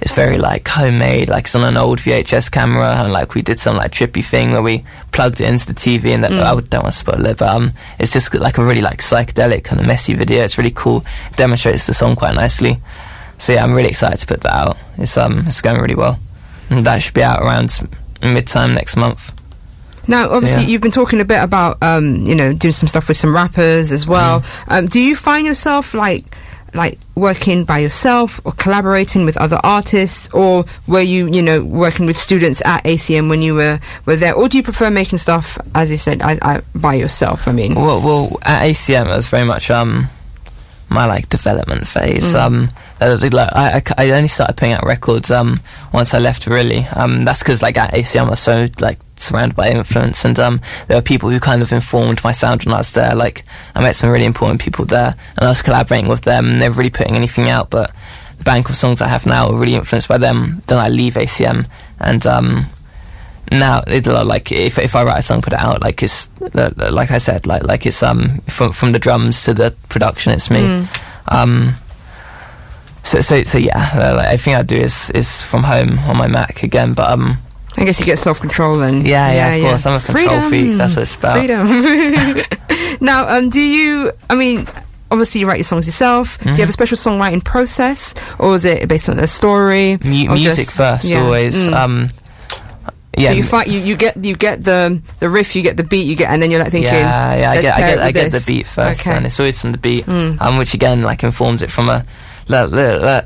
It's 0.06 0.14
very 0.14 0.38
like 0.38 0.68
homemade, 0.68 1.30
like 1.30 1.46
it's 1.46 1.56
on 1.56 1.64
an 1.64 1.78
old 1.78 2.00
VHS 2.00 2.52
camera, 2.52 2.90
and 2.98 3.12
like 3.12 3.34
we 3.34 3.42
did 3.42 3.60
some 3.60 3.76
like 3.76 3.92
trippy 3.92 4.24
thing 4.24 4.52
where 4.52 4.62
we 4.62 4.84
plugged 5.12 5.42
it 5.42 5.48
into 5.50 5.66
the 5.66 5.74
TV, 5.74 6.14
and 6.14 6.24
that, 6.24 6.30
Mm. 6.32 6.44
I 6.44 6.54
would- 6.54 6.70
don't 6.70 6.84
want 6.84 6.94
to 6.94 7.00
spoil 7.00 7.26
it, 7.26 7.38
but 7.38 7.50
um, 7.50 7.74
it's 7.98 8.14
just 8.14 8.34
like 8.36 8.60
a 8.60 8.64
really 8.64 8.82
like 8.82 9.00
psychedelic 9.00 9.64
kind 9.64 9.82
of 9.82 9.88
messy 9.88 10.14
video. 10.14 10.44
It's 10.44 10.60
really 10.60 10.72
cool, 10.76 11.04
demonstrates 11.38 11.88
the 11.88 11.94
song 11.96 12.16
quite 12.16 12.36
nicely. 12.36 12.80
So 13.40 13.54
yeah, 13.54 13.64
I'm 13.64 13.74
really 13.74 13.90
excited 13.90 14.20
to 14.20 14.28
put 14.28 14.42
that 14.42 14.54
out. 14.54 14.78
It's 15.00 15.18
um, 15.18 15.44
it's 15.48 15.62
going 15.62 15.82
really 15.82 15.96
well, 15.96 16.20
and 16.70 16.86
that 16.86 17.02
should 17.02 17.16
be 17.16 17.24
out 17.24 17.42
around 17.42 17.76
mid 18.22 18.46
time 18.48 18.76
next 18.76 18.96
month. 18.98 19.32
Now, 20.08 20.30
obviously, 20.30 20.64
yeah. 20.66 20.70
you've 20.70 20.82
been 20.82 20.92
talking 20.92 21.20
a 21.20 21.26
bit 21.26 21.42
about, 21.42 21.82
um, 21.82 22.26
you 22.28 22.36
know, 22.36 22.54
doing 22.54 22.74
some 22.74 22.88
stuff 22.88 23.08
with 23.08 23.18
some 23.18 23.34
rappers 23.34 23.92
as 23.92 24.06
well. 24.06 24.42
Mm. 24.42 24.46
Um, 24.68 24.86
do 24.86 25.00
you 25.00 25.16
find 25.16 25.48
yourself 25.48 25.96
like, 25.96 26.26
like 26.76 27.00
working 27.16 27.64
by 27.64 27.80
yourself 27.80 28.40
or 28.44 28.52
collaborating 28.52 29.26
with 29.26 29.38
other 29.38 29.60
artists, 29.64 30.30
or 30.34 30.66
were 30.88 31.02
you, 31.02 31.28
you 31.28 31.42
know, 31.42 31.64
working 31.64 32.06
with 32.06 32.18
students 32.18 32.62
at 32.66 32.84
ACM 32.84 33.30
when 33.30 33.42
you 33.42 33.56
were 33.56 33.80
were 34.06 34.16
there, 34.16 34.34
or 34.34 34.50
do 34.50 34.58
you 34.58 34.64
prefer 34.64 34.90
making 34.90 35.18
stuff, 35.18 35.58
as 35.74 35.90
you 35.90 35.98
said, 35.98 36.22
I, 36.22 36.38
I, 36.42 36.62
by 36.76 36.96
yourself? 36.96 37.48
I 37.48 37.52
mean, 37.52 37.76
Well, 37.76 38.02
well, 38.02 38.38
at 38.44 38.66
ACM, 38.66 39.08
it 39.08 39.16
was 39.16 39.28
very 39.28 39.46
much 39.46 39.72
um, 39.72 40.08
my 40.90 41.06
like 41.06 41.30
development 41.30 41.88
phase. 41.88 42.34
Mm. 42.34 42.40
Um, 42.40 42.70
uh, 43.02 43.18
like, 43.22 43.34
I, 43.34 43.82
I, 43.98 44.06
I 44.06 44.12
only 44.12 44.30
started 44.30 44.56
putting 44.56 44.74
out 44.74 44.86
records 44.86 45.30
um, 45.30 45.60
once 45.92 46.14
I 46.14 46.20
left. 46.20 46.48
Really, 46.48 46.86
um, 46.86 47.26
that's 47.26 47.40
because 47.40 47.62
like 47.62 47.78
at 47.78 47.94
ACM, 47.94 48.28
I 48.28 48.30
was 48.30 48.40
so 48.40 48.68
like 48.80 49.00
surrounded 49.18 49.56
by 49.56 49.70
influence, 49.70 50.24
and 50.24 50.40
um, 50.40 50.62
there 50.88 50.98
were 50.98 51.02
people 51.02 51.30
who 51.30 51.40
kind 51.40 51.62
of 51.62 51.74
informed 51.74 52.24
my 52.24 52.32
sound 52.32 52.64
when 52.64 52.74
I 52.74 52.78
was 52.78 52.94
there. 52.94 53.14
Like 53.14 53.44
I 53.76 53.82
met 53.82 53.96
some 53.96 54.10
really 54.10 54.26
important 54.26 54.62
people 54.62 54.86
there, 54.86 55.14
and 55.38 55.46
I 55.46 55.50
was 55.50 55.62
collaborating 55.62 56.10
with 56.10 56.22
them. 56.22 56.46
And 56.46 56.62
they're 56.62 56.72
really 56.72 56.90
putting 56.90 57.16
anything 57.16 57.50
out, 57.50 57.70
but 57.70 57.94
the 58.38 58.44
bank 58.46 58.70
of 58.70 58.78
songs 58.78 59.02
I 59.02 59.08
have 59.08 59.26
now 59.26 59.50
are 59.50 59.58
really 59.58 59.76
influenced 59.76 60.08
by 60.08 60.18
them. 60.18 60.64
Then 60.68 60.78
I 60.78 60.88
leave 60.88 61.16
ACM, 61.16 61.68
and 62.00 62.26
um, 62.26 62.66
now 63.52 63.84
it 63.88 64.08
like 64.08 64.54
if 64.54 64.80
if 64.80 64.96
I 64.96 65.04
write 65.04 65.20
a 65.20 65.22
song, 65.22 65.42
put 65.42 65.52
it 65.52 65.60
out, 65.60 65.82
like 65.82 66.02
it's 66.02 66.30
like 66.40 67.12
I 67.12 67.18
said, 67.18 67.46
like 67.46 67.64
like 67.64 67.86
it's 67.86 68.02
um 68.02 68.40
from 68.48 68.72
from 68.72 68.94
the 68.94 69.00
drums 69.00 69.44
to 69.44 69.54
the 69.54 69.76
production, 69.90 70.32
it's 70.32 70.50
me. 70.50 70.62
Mm. 70.62 71.02
Um, 71.28 71.76
so 73.06 73.22
so 73.22 73.44
so 73.44 73.58
yeah, 73.58 74.14
like, 74.18 74.26
everything 74.28 74.56
I 74.56 74.64
do 74.64 74.76
is 74.76 75.10
is 75.12 75.42
from 75.42 75.64
home 75.64 75.98
on 76.00 76.18
my 76.18 76.28
Mac 76.28 76.64
again, 76.64 76.94
but 76.94 77.10
um 77.10 77.38
I 77.78 77.86
guess 77.86 78.00
you 78.00 78.06
get 78.06 78.20
self 78.20 78.40
control 78.42 78.78
then. 78.78 79.06
Yeah, 79.06 79.32
yeah, 79.34 79.54
of 79.56 79.62
course. 79.64 79.86
I'm 79.86 79.96
a 79.96 80.00
control 80.00 80.42
freak, 80.50 80.76
that's 80.78 80.96
what 80.96 81.02
it's 81.04 81.16
about. 81.16 81.38
Freedom. 81.40 82.98
now, 83.02 83.28
um, 83.38 83.50
do 83.50 83.62
you? 83.62 84.12
I 84.30 84.36
mean. 84.36 84.68
Obviously, 85.12 85.40
you 85.42 85.48
write 85.48 85.58
your 85.60 85.64
songs 85.66 85.86
yourself. 85.86 86.40
Do 86.40 86.46
you 86.46 86.52
Mm-hmm. 86.54 86.60
have 86.62 86.70
a 86.70 86.74
special 86.74 86.98
songwriting 86.98 87.44
process, 87.46 88.16
or 88.40 88.56
is 88.56 88.66
it 88.66 88.90
based 88.90 89.08
on 89.08 89.20
a 89.20 89.28
story? 89.28 90.00
mu- 90.04 90.34
music 90.34 90.66
just- 90.66 90.74
first 90.76 91.06
yeah, 91.06 91.22
always. 91.22 91.56
mm. 91.68 91.74
Um, 91.74 92.10
yeah, 93.16 93.30
so 93.30 93.36
you 93.36 93.44
fight. 93.44 93.68
You, 93.68 93.80
you 93.80 93.96
get 93.96 94.18
you 94.18 94.36
get 94.36 94.64
the 94.64 95.00
the 95.20 95.30
riff, 95.30 95.56
you 95.56 95.62
get 95.62 95.78
the 95.78 95.84
beat, 95.84 96.08
you 96.08 96.16
get, 96.16 96.32
and 96.32 96.42
then 96.42 96.50
you're 96.50 96.60
like 96.60 96.72
thinking. 96.72 96.92
yeah, 96.92 97.36
yeah. 97.38 97.52
I 97.52 97.62
get, 97.62 97.74
I 97.76 97.80
get, 97.80 98.00
I 98.00 98.12
get 98.12 98.32
the 98.32 98.44
beat 98.48 98.66
first, 98.68 99.02
Okay. 99.02 99.16
and 99.16 99.26
it's 99.28 99.40
always 99.40 99.60
from 99.60 99.74
the 99.74 99.78
beat, 99.78 100.06
Mm. 100.08 100.42
um, 100.42 100.58
which 100.58 100.74
again 100.74 101.04
like 101.04 101.24
informs 101.24 101.62
it 101.62 101.70
from 101.72 101.88
a 101.88 102.04
like, 102.48 102.70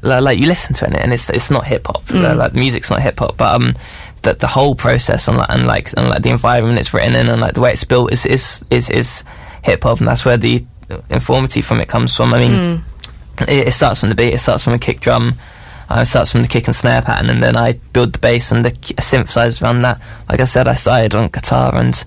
like, 0.04 0.22
like, 0.22 0.40
you 0.40 0.48
listen 0.48 0.74
to 0.76 0.86
it, 0.88 0.94
and 0.96 1.12
it's 1.14 1.30
it's 1.30 1.52
not 1.52 1.66
hip 1.66 1.88
hop. 1.88 2.04
Mm. 2.06 2.38
Like 2.38 2.54
the 2.54 2.60
music's 2.60 2.90
not 2.90 3.02
hip 3.02 3.20
hop, 3.20 3.36
but 3.38 3.54
um, 3.56 3.74
the 4.22 4.34
the 4.34 4.48
whole 4.48 4.76
process 4.76 5.28
and 5.28 5.38
like 5.38 5.50
and 5.50 5.66
like 5.68 5.92
and 5.98 6.10
like 6.10 6.22
the 6.22 6.30
environment 6.30 6.80
it's 6.80 6.94
written 6.94 7.16
in 7.16 7.28
and 7.30 7.42
like 7.42 7.54
the 7.54 7.62
way 7.62 7.72
it's 7.74 7.84
built 7.84 8.12
is 8.12 8.26
is 8.26 8.64
is, 8.70 8.90
is 8.90 9.24
hip 9.64 9.84
hop, 9.84 10.00
and 10.00 10.08
that's 10.08 10.24
where 10.26 10.38
the 10.38 10.64
informity 11.10 11.62
from 11.62 11.80
it 11.82 11.88
comes 11.88 12.16
from. 12.16 12.34
I 12.34 12.40
mean, 12.40 12.52
Mm. 12.52 12.82
it, 13.48 13.68
it 13.68 13.72
starts 13.74 14.00
from 14.00 14.10
the 14.10 14.16
beat. 14.16 14.34
It 14.34 14.40
starts 14.40 14.64
from 14.64 14.74
a 14.74 14.80
kick 14.80 15.02
drum. 15.02 15.36
Uh, 15.90 16.02
it 16.02 16.06
starts 16.06 16.32
from 16.32 16.42
the 16.44 16.48
kick 16.48 16.68
and 16.68 16.76
snare 16.76 17.02
pattern, 17.02 17.30
and 17.30 17.42
then 17.42 17.56
I 17.58 17.74
build 17.94 18.14
the 18.14 18.20
bass 18.20 18.52
and 18.52 18.64
the 18.64 18.72
k- 18.72 18.94
synthesizers 18.96 19.62
around 19.64 19.82
that. 19.82 20.00
Like 20.30 20.40
I 20.40 20.44
said, 20.44 20.68
I 20.68 20.76
started 20.76 21.16
on 21.16 21.30
guitar, 21.30 21.74
and 21.76 22.04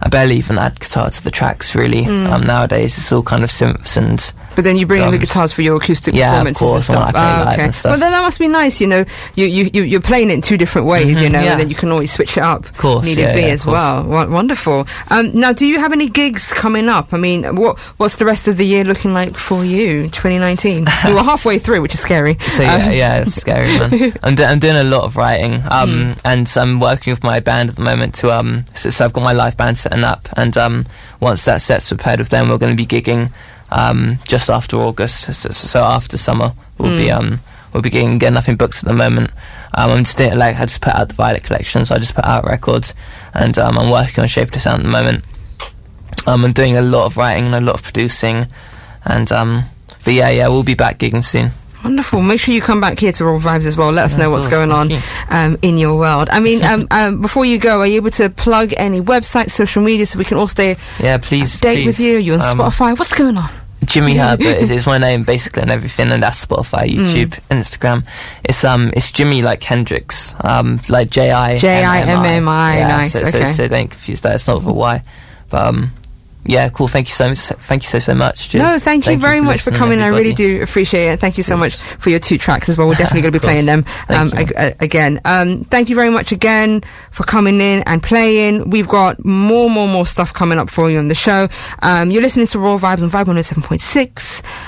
I 0.00 0.08
barely 0.08 0.36
even 0.36 0.58
add 0.58 0.78
guitar 0.80 1.10
to 1.10 1.24
the 1.24 1.30
tracks. 1.30 1.74
Really, 1.74 2.04
Mm. 2.04 2.30
um, 2.32 2.46
nowadays 2.46 2.96
it's 2.98 3.12
all 3.12 3.22
kind 3.22 3.42
of 3.44 3.50
synths 3.50 3.96
and 3.96 4.32
But 4.54 4.64
then 4.64 4.76
you 4.76 4.86
bring 4.86 5.02
in 5.02 5.10
the 5.10 5.18
guitars 5.18 5.52
for 5.52 5.62
your 5.62 5.76
acoustic 5.76 6.14
Yeah, 6.14 6.40
of 6.40 6.46
performances 6.48 6.58
course, 6.58 6.88
and 6.88 6.96
when 6.98 7.04
I 7.06 7.10
stuff. 7.10 7.22
Ah, 7.22 7.52
okay. 7.52 7.62
and 7.64 7.74
stuff. 7.74 7.90
Well, 7.90 7.98
then 8.00 8.12
that 8.12 8.22
must 8.22 8.38
be 8.40 8.48
nice. 8.48 8.80
You 8.80 8.86
know, 8.88 9.04
you 9.34 9.46
you 9.46 9.70
you 9.72 9.82
you're 9.82 10.00
playing 10.00 10.30
it 10.30 10.34
in 10.34 10.42
two 10.42 10.56
different 10.56 10.86
ways. 10.86 11.20
You 11.20 11.28
Mhm, 11.28 11.32
know, 11.32 11.40
yeah. 11.42 11.50
and 11.52 11.60
then 11.60 11.68
you 11.68 11.74
can 11.74 11.90
always 11.90 12.12
switch 12.12 12.36
it 12.36 12.42
up. 12.42 12.64
Of 12.64 12.76
course, 12.76 13.06
needed 13.06 13.22
yeah, 13.22 13.34
be 13.34 13.40
yeah, 13.42 13.46
as 13.48 13.66
well. 13.66 14.02
Wo- 14.04 14.28
wonderful. 14.28 14.86
Um, 15.10 15.30
now, 15.34 15.52
do 15.52 15.66
you 15.66 15.78
have 15.78 15.92
any 15.92 16.08
gigs 16.08 16.52
coming 16.52 16.88
up? 16.88 17.12
I 17.12 17.16
mean, 17.18 17.44
what 17.56 17.78
what's 17.98 18.16
the 18.16 18.24
rest 18.24 18.48
of 18.48 18.56
the 18.56 18.64
year 18.64 18.84
looking 18.84 19.14
like 19.14 19.36
for 19.36 19.64
you? 19.64 20.04
2019. 20.10 20.86
we 21.06 21.14
were 21.14 21.22
halfway 21.22 21.58
through, 21.58 21.80
which 21.82 21.94
is 21.94 22.00
scary. 22.00 22.36
So 22.48 22.62
yeah, 22.62 22.74
Um, 22.86 22.92
yeah, 22.92 23.16
it's 23.22 23.34
scary, 23.34 23.78
man. 23.78 24.12
I'm, 24.22 24.34
do- 24.34 24.44
I'm 24.44 24.58
doing 24.58 24.76
a 24.76 24.84
lot 24.84 25.02
of 25.04 25.16
writing, 25.16 25.62
um, 25.70 26.14
and 26.24 26.50
I'm 26.56 26.80
working 26.80 27.12
with 27.12 27.22
my 27.22 27.40
band 27.40 27.70
at 27.70 27.76
the 27.76 27.82
moment 27.82 28.14
to 28.16 28.32
um. 28.32 28.64
So, 28.74 28.90
so 28.90 29.04
I've 29.04 29.12
got 29.12 29.22
my 29.24 29.32
live 29.32 29.56
band 29.56 29.78
setting 29.88 30.04
up, 30.04 30.28
and 30.36 30.56
um, 30.56 30.86
once 31.20 31.44
that 31.44 31.62
set's 31.62 31.88
prepared 31.88 32.18
with 32.20 32.28
them, 32.28 32.48
we're 32.48 32.58
going 32.58 32.76
to 32.76 32.86
be 32.86 32.86
gigging 32.86 33.30
um 33.70 34.18
just 34.26 34.48
after 34.50 34.76
August. 34.76 35.32
So, 35.34 35.50
so, 35.50 35.82
after 35.84 36.16
summer, 36.16 36.52
we'll 36.78 36.96
be 36.96 37.06
Mm. 37.06 37.16
um 37.18 37.40
we'll 37.72 37.82
be 37.82 37.90
getting 37.90 38.18
getting 38.18 38.34
nothing 38.34 38.56
booked 38.56 38.78
at 38.78 38.84
the 38.84 38.94
moment. 38.94 39.30
Um, 39.74 39.90
I'm 39.90 40.04
just 40.04 40.18
like 40.18 40.56
I 40.56 40.64
just 40.66 40.80
put 40.80 40.94
out 40.94 41.08
the 41.08 41.14
Violet 41.14 41.44
collection, 41.44 41.84
so 41.84 41.94
I 41.94 41.98
just 41.98 42.14
put 42.14 42.24
out 42.24 42.44
records, 42.44 42.94
and 43.34 43.58
um, 43.58 43.78
I'm 43.78 43.90
working 43.90 44.22
on 44.22 44.28
Shape 44.28 44.50
to 44.52 44.60
Sound 44.60 44.80
at 44.80 44.84
the 44.86 44.90
moment. 44.92 45.24
Um, 46.26 46.44
I'm 46.44 46.52
doing 46.52 46.76
a 46.76 46.82
lot 46.82 47.06
of 47.06 47.16
writing 47.16 47.46
and 47.46 47.54
a 47.54 47.60
lot 47.60 47.74
of 47.76 47.82
producing, 47.82 48.46
and 49.04 49.30
um, 49.32 49.64
but 50.04 50.14
yeah, 50.14 50.30
yeah, 50.30 50.48
we'll 50.48 50.62
be 50.62 50.74
back 50.74 50.98
gigging 50.98 51.24
soon. 51.24 51.50
Wonderful. 51.84 52.20
Make 52.22 52.40
sure 52.40 52.54
you 52.54 52.60
come 52.60 52.80
back 52.80 52.98
here 52.98 53.12
to 53.12 53.24
Raw 53.24 53.38
Vibes 53.38 53.64
as 53.66 53.76
well. 53.76 53.90
Let 53.92 54.04
us 54.06 54.12
Yeah, 54.12 54.24
know 54.24 54.30
what's 54.30 54.46
course, 54.48 54.66
going 54.66 54.72
on 54.72 54.90
um, 55.30 55.58
in 55.62 55.78
your 55.78 55.96
world. 55.96 56.28
I 56.30 56.40
mean, 56.40 56.62
um, 56.70 56.86
um, 56.90 57.20
before 57.20 57.44
you 57.44 57.58
go, 57.58 57.80
are 57.80 57.86
you 57.86 57.96
able 57.96 58.10
to 58.10 58.28
plug 58.30 58.74
any 58.76 59.00
websites, 59.00 59.50
social 59.50 59.82
media, 59.82 60.04
so 60.06 60.18
we 60.18 60.24
can 60.24 60.38
all 60.38 60.48
stay 60.48 60.76
Yeah, 61.00 61.18
please. 61.18 61.60
date 61.60 61.76
please. 61.76 61.86
with 61.86 62.00
you? 62.00 62.16
You're 62.18 62.40
on 62.42 62.42
Um, 62.42 62.58
Spotify? 62.58 62.98
What's 62.98 63.14
going 63.16 63.36
on? 63.36 63.48
Jimmi 63.84 64.16
Herbert 64.18 64.44
is, 64.60 64.70
is 64.70 64.86
my 64.86 64.98
name 64.98 65.22
basically 65.22 65.62
and 65.62 65.70
everything, 65.70 66.10
and 66.10 66.22
that's 66.22 66.44
Spotify, 66.44 66.90
Mm. 66.90 66.98
YouTube, 66.98 67.38
Instagram. 67.48 68.04
It's 68.44 68.64
um, 68.64 68.90
it's 68.94 69.12
Jimmy 69.12 69.40
like 69.42 69.62
Hendrix, 69.62 70.34
um, 70.40 70.80
like 70.88 71.08
J 71.10 71.30
I 71.30 71.58
J-I-M-M-I, 71.58 72.78
Yeah, 72.78 72.88
nice, 72.88 73.12
So, 73.12 73.20
okay. 73.20 73.30
so, 73.30 73.52
so 73.52 73.68
don't 73.68 73.88
confuse 73.88 74.20
that. 74.22 74.34
It's 74.34 74.48
not 74.48 74.58
with 74.58 74.66
a 74.66 74.72
Y, 74.72 75.02
but 75.48 75.66
um, 75.68 75.92
yeah, 76.48 76.68
cool. 76.70 76.88
Thank 76.88 77.08
you 77.08 77.14
so 77.14 77.28
much. 77.28 77.38
Thank 77.38 77.82
you 77.84 77.88
so 77.88 77.98
so 77.98 78.14
much. 78.14 78.54
No, 78.54 78.78
thank 78.78 79.06
you 79.06 79.18
very 79.18 79.40
much 79.40 79.60
for 79.60 79.70
coming. 79.70 80.00
I 80.00 80.08
really 80.08 80.32
do 80.32 80.62
appreciate 80.62 81.12
it. 81.12 81.20
Thank 81.20 81.36
you 81.36 81.42
so 81.44 81.56
much 81.56 81.76
for 81.76 82.10
your 82.10 82.18
two 82.18 82.38
tracks 82.38 82.68
as 82.68 82.76
well. 82.78 82.88
We're 82.88 82.94
definitely 83.04 83.22
going 83.22 83.32
to 83.34 83.38
be 83.38 83.44
playing 83.44 83.66
them 83.66 83.84
um, 84.08 84.30
Thank 84.30 84.50
you. 84.50 84.56
ag- 84.56 84.74
a- 84.80 84.84
again. 84.84 85.20
Um, 85.24 85.64
thank 85.64 85.90
you 85.90 85.94
very 85.94 86.10
much 86.10 86.32
again 86.32 86.82
for 87.10 87.22
coming 87.24 87.60
in 87.60 87.82
and 87.82 88.02
playing. 88.02 88.70
We've 88.70 88.88
got 88.88 89.24
more, 89.24 89.68
more, 89.68 89.86
more 89.86 90.06
stuff 90.06 90.32
coming 90.32 90.58
up 90.58 90.70
for 90.70 90.90
you 90.90 90.98
on 90.98 91.08
the 91.08 91.14
show. 91.14 91.48
Um, 91.82 92.10
you're 92.10 92.22
listening 92.22 92.46
to 92.48 92.58
Raw 92.58 92.78
Vibes 92.78 93.02
on 93.02 93.10
Vibe 93.10 93.26
107.6. 93.26 94.42